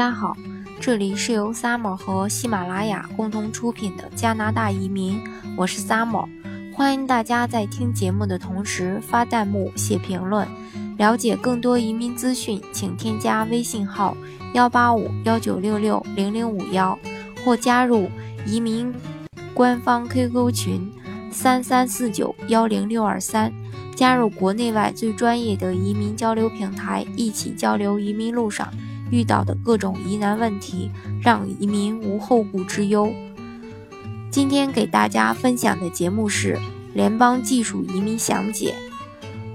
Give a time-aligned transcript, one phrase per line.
[0.00, 0.34] 大家好，
[0.80, 5.22] 这里是由 Summer 和喜马拉雅共同出品的加拿大移民，
[5.58, 6.26] 我是 Summer，
[6.74, 10.48] 欢迎大家在听节目的同时发弹幕、写评论。
[10.96, 14.16] 了解更多移民资讯，请添加微信号
[14.54, 16.98] 幺八五幺九六六零零五幺，
[17.44, 18.08] 或加入
[18.46, 18.90] 移民
[19.52, 20.90] 官方 QQ 群
[21.30, 23.52] 三三四九幺零六二三，
[23.94, 28.66] 加入国内外最专业的移民交流平台，一起交流移民路上
[29.10, 30.90] 遇到的各种疑难问题，
[31.22, 33.12] 让移民无后顾之忧。
[34.30, 36.58] 今天给大家分享的节目是
[36.94, 38.74] 联邦技术移民详解。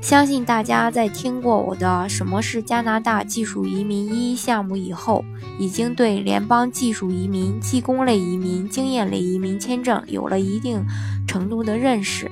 [0.00, 5.24] 相信大家在听过我的《什么是加拿大技术移民一》项目以后，
[5.58, 10.86] 已经对联邦技术移民、技工类移民、经验类移民签证有了一定
[11.26, 12.30] 程度的认识。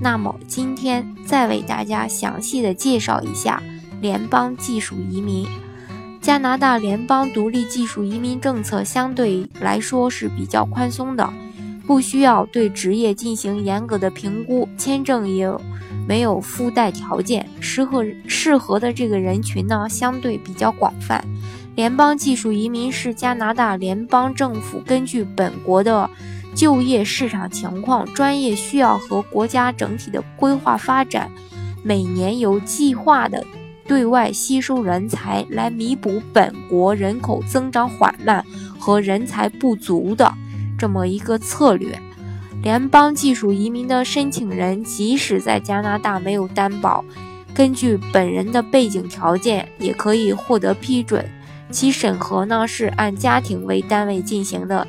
[0.00, 3.62] 那么今天再为大家详细的介绍一下
[4.00, 5.46] 联邦技术移民。
[6.20, 11.32] 加拿大联邦独立技术移民政策相对来说是比较宽松的，
[11.86, 15.50] 不需要对职业进行严格的评估，签证也。
[16.08, 21.24] 没有附带条件，适合适合的这个人群呢，相对比较广泛。
[21.76, 26.10] 联邦技术移民是加拿大联邦政府根据本国的
[26.52, 31.30] 就业市场情况、专业需要和国家整体的规划发展，
[31.84, 33.44] 每年有计划的
[33.90, 38.46] 对外吸收人才，来弥补本国人口增长缓慢
[38.78, 40.32] 和人才不足的
[40.78, 41.98] 这么一个策略。
[42.62, 47.04] 联邦技术移民的申请人，即使在加拿大没有担保，
[47.52, 51.28] 根据本人的背景条件，也可以获得批准。
[51.72, 54.86] 其审核呢是按家庭为单位进行的，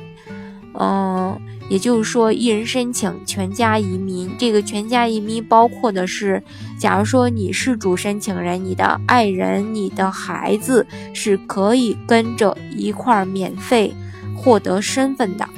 [0.78, 1.36] 嗯，
[1.72, 4.30] 也就是说，一人申请全家移民。
[4.36, 6.42] 这个全家移民包括的是，
[6.78, 13.94] 假如说你是主申请人，你的爱人、你的孩子是可以跟着一块儿免费
[14.36, 15.48] 获得身份的。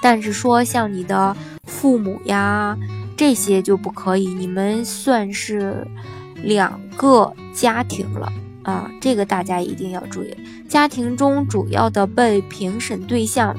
[0.00, 2.78] 但是说像你的父母呀，
[3.16, 5.84] 这些就不可以，你们算是
[6.44, 8.32] 两个家庭了
[8.62, 10.32] 啊，这个大家一定要注意。
[10.68, 13.56] 家庭中主要的被评审对象，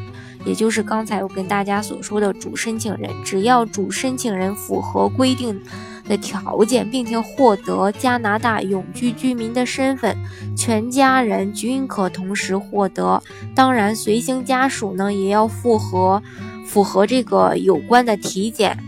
[0.47, 5.61] 也就是刚才我跟大家所说的主申请人，只要主申请人符合规定。
[6.07, 10.15] 的条件，并且获得加拿大永居居民的身份，
[10.55, 13.21] 全家人均可同时获得。
[13.53, 16.23] 当然，随行家属呢也要符合
[16.65, 18.81] 符合这个有关的体检，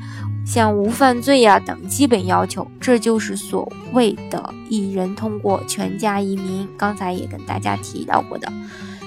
[0.45, 2.65] 像无犯罪呀等基本要求。
[2.79, 6.65] 这就是所谓的一人通过全家移民。
[6.77, 8.49] 刚才也跟大家提到过的。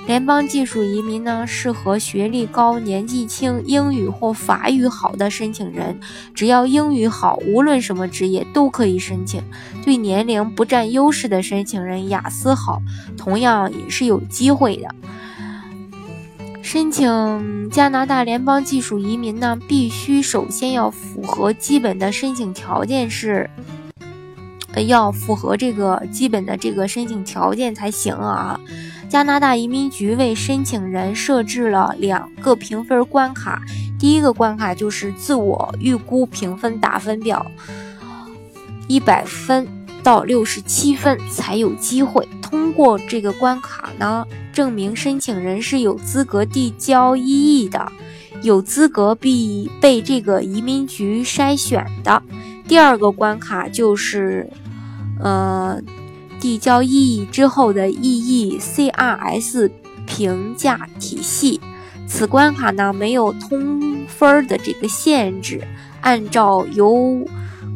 [0.04, 6.00] 联邦技术移民呢，适合学历高、年纪轻、英语或法语好的申请人。
[6.34, 9.40] 只要英语好，无论什么职业都可以申请。
[9.84, 12.82] 对年龄不占优势的申请人，雅思好，
[13.16, 14.88] 同样也是有机会的。
[16.62, 23.48] 申请加拿大联邦技术移民呢，必须首先要符合基本的申请条件是，
[24.88, 28.58] 要符合这个基本的这个申请条件才行啊。
[29.12, 33.60] 加拿大移民局为申请人设置了两个评分关卡，
[33.98, 37.44] 第一个关卡就是自我预估评分打分表，
[38.88, 39.68] 一百分
[40.02, 47.92] 到六十七分才有机会通过这个关卡呢，证明申请人是有资格递交异议的，
[48.40, 52.22] 有资格被被这个移民局筛选的。
[52.66, 54.48] 第二个关卡就是，
[55.20, 55.78] 呃。
[56.42, 59.70] 递交异议之后的异议 CRS
[60.04, 61.60] 评价体系，
[62.08, 65.60] 此关卡呢没有通分的这个限制，
[66.00, 67.25] 按照由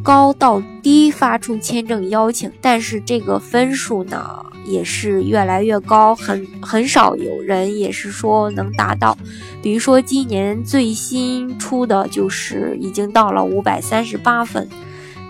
[0.03, 9.17] 高到低发出签证邀请，但是这个分数呢也是越来越高，很很少有人也是说能达到，
[9.63, 14.67] 比如说今年最新出的就是已经到了五百三十八分，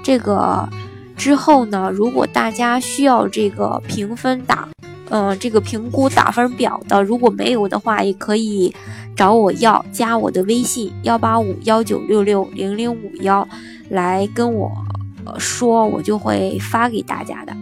[0.01, 0.67] 这个。
[1.17, 4.69] 之后呢，如果大家需要这个评分打，
[5.09, 8.73] 嗯，这个评估打分表的，如果没有的话，也可以
[9.15, 13.47] 找我要，加我的微信幺八五幺九六六零零五幺
[13.89, 14.71] 来跟我
[15.39, 17.53] 说，我就会发给大家的。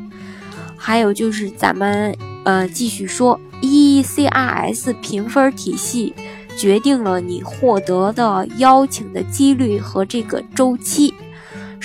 [0.75, 6.13] 还有就是咱们呃继续说，ECRS 评分体系
[6.57, 11.13] 决定了你获得的邀请的几率和这个周期。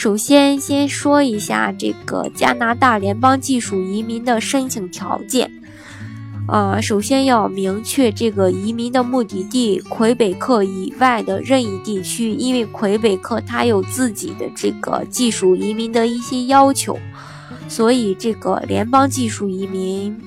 [0.01, 5.51] 首先，先说一下这个加拿大联邦技术移民的申请条件。
[6.49, 16.99] 呃，首先要明确这个移民的目的地魁北克以外的任意地区，因为魁北克它有自己的这个技术移民的一些要求，
[17.69, 20.19] 所以这个联邦技术移民，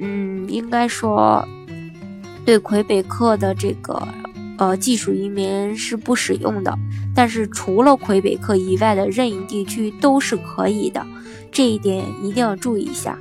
[0.00, 1.46] 嗯，应该说
[2.44, 4.02] 对魁北克的这个
[4.58, 6.76] 呃技术移民是不使用的，
[7.16, 11.04] 但是除了魁北克以外的任意地区都是可以的，
[11.50, 13.18] 这一点一定要注意一下。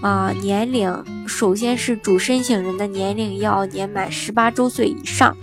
[0.00, 5.36] 啊，年龄首先是主申请人的年龄要年满十八周岁以上，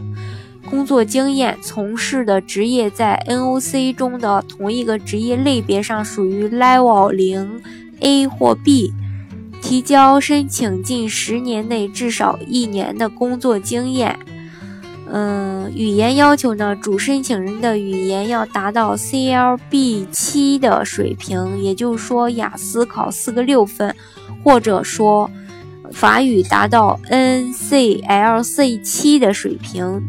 [0.70, 7.62] 工作经验从事的职业在 NOC 中的同一个职业类别上属于 Level 零
[8.00, 8.94] A 或 B，
[9.62, 14.18] 提交申请近十年内至少一年的工作经验。
[15.12, 23.96] 嗯，语言要求呢，主申请人的语言要达到 CLB 七的水平，也就是说雅思考四个六分。
[24.44, 25.32] 或者说，
[25.94, 30.04] 法语达到 NCLC 七的水平，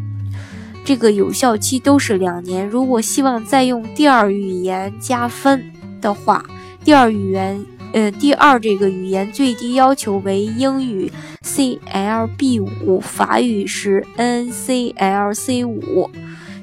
[0.83, 2.67] 这个有效期都是两年。
[2.67, 5.71] 如果希望再用第二语言加分
[6.01, 6.43] 的话，
[6.83, 11.09] 第二语言，呃，第二这个语言最低要求为英语
[11.55, 16.11] CLB 五，法语是 NCLC 五，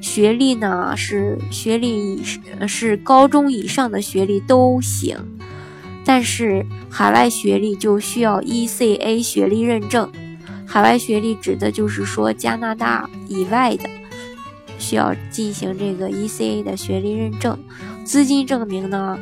[0.03, 2.23] 学历呢是学历以
[2.69, 5.17] 是高中以上的学历都行。
[6.05, 10.13] 但是海外学历就需要 ECA 学历认证。
[10.67, 13.89] 海外学历指的就是说加拿大以外的，
[14.79, 17.59] 需要进行这个 ECA 的学历认证。
[18.05, 19.19] 资金证明呢，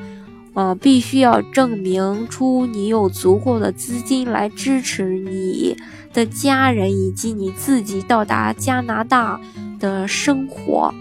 [0.54, 5.76] 呃，必须要证明出你有足够的资金来支持你
[6.12, 9.40] 的家人以及你自己到达加拿大
[9.78, 10.92] 的生活。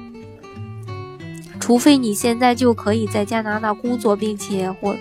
[1.60, 4.96] 除非你现在就可以在加拿大工作，并且或。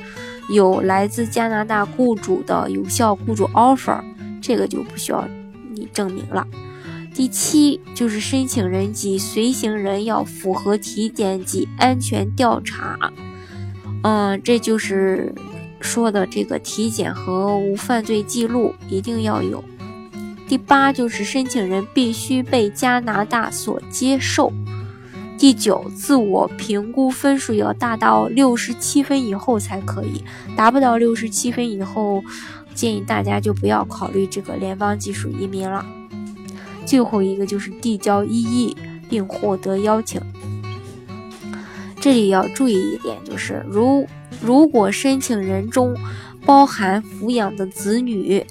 [0.51, 4.03] 有来自加拿大雇主的有效雇主 offer，
[4.41, 5.29] 这个就不需要
[5.75, 6.49] 你证明了。
[7.15, 13.13] 第七就是申请人及随行人要符合体检及安全调查，
[14.03, 15.35] 嗯，这就是
[15.81, 19.63] 说的这个体检和无犯罪记录一定要有。
[20.47, 24.53] 第八就是申请人必须被加拿大所接受。
[25.37, 30.25] 第九，自我评估分数要达到六十七分以后才可以，
[30.57, 32.25] 达不到六十七分以后，
[32.75, 35.85] 建议大家就不要考虑这个联邦技术移民了。
[36.87, 38.77] 最后一个就是递交异议
[39.09, 40.21] 并获得邀请。
[42.01, 44.07] 这里要注意一点，就是如
[44.41, 45.97] 如果申请人中
[46.45, 48.45] 包含抚养的子女。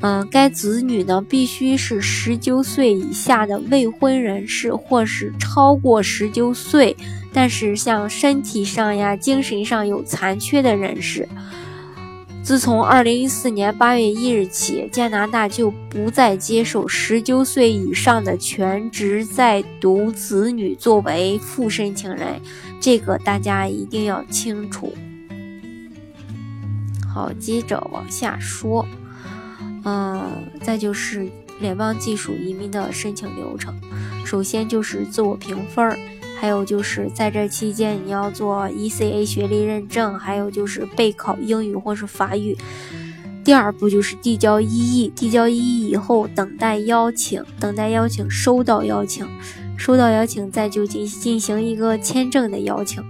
[0.00, 6.96] 嗯，该子女呢必须是十九岁以下的未婚人士，或是超过十九岁，
[7.32, 11.28] 但是像身体上呀、精神上有残缺的人士。
[12.42, 22.40] 自从二零一四年八月一日起，加拿大就不再接受十九岁以上的全职在读子女作为副申请人，
[22.80, 24.94] 这个大家一定要清楚。
[27.12, 28.86] 好，接着往下说。
[29.84, 31.28] 嗯，再就是
[31.60, 33.78] 联邦技术移民的申请流程，
[34.24, 35.98] 首先就是自我评分儿，
[36.38, 42.56] 还有就是在这期间你要做 ECA 学历认证，还有就是备考英语或是法语。
[43.44, 49.26] 第二步就是递交异议，递交异议以后等待邀请，等待邀请收到邀请，
[49.76, 53.02] 收到邀请再就进进行一个签证的邀请。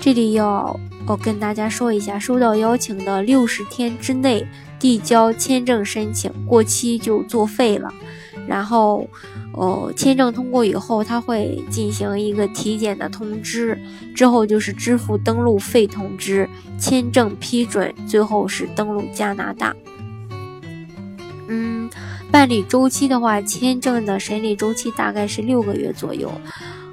[0.00, 4.46] 这里要我跟大家说一下，收到邀请的六十天之内。
[4.80, 7.92] 递交签证申请过期就作废了，
[8.46, 9.10] 然后，
[9.58, 13.76] 哦，签证通过以后，他会进行一个体检的通知，
[14.14, 16.48] 之后就是支付登录费通知，
[16.78, 19.74] 签证批准，最后是登陆加拿大。
[21.48, 21.90] 嗯，
[22.30, 26.30] 办理周期的话，签证的审理周期大概是六个月左右。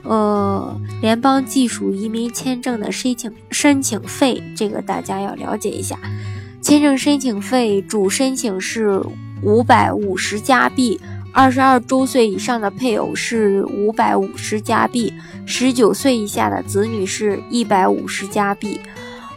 [0.02, 6.00] 呃，联邦技术移民签证的申请申请费，这个大家要了解一下。
[6.64, 9.00] 签证申请费主申请是
[9.44, 11.00] 五百五十加币，
[11.36, 15.14] 二十二周岁以上的配偶是五百五十加币，
[15.46, 18.80] 十九岁以下的子女是一百五十加币。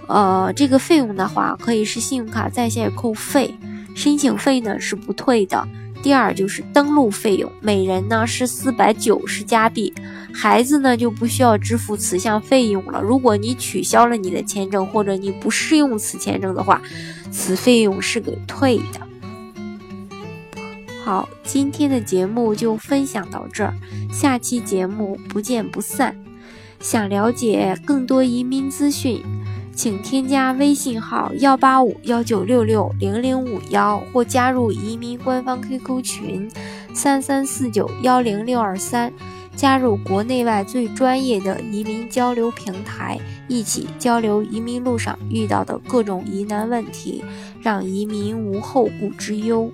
[0.07, 3.53] 呃，这个费用的话，可以是信用卡在线扣费，
[3.97, 5.67] 申请费呢是不退的。
[6.01, 9.93] 第二就是登录费用，每人呢是四百九十加币，
[10.33, 13.03] 孩子呢就不需要支付此项费用了。
[13.03, 16.81] 如果你取消了你的签证，或者你不适用此签证的话，
[17.33, 19.08] 此费用是给退的。
[21.09, 23.73] 好，今天的节目就分享到这儿，
[24.13, 26.15] 下期节目不见不散。
[26.81, 29.23] 想了解更多移民资讯。
[29.73, 36.51] 请添加微信号幺八五幺九六六零零五幺，或加入移民官方 QQ 群
[36.93, 39.11] 三三四九幺零六二三。
[39.57, 47.25] 加入国内外最专业的移民交流平台，一起交流移民路上遇到的各种疑难问题，
[47.63, 49.73] 让移民无后顾之忧。